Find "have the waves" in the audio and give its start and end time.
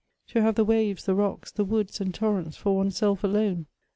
0.41-1.05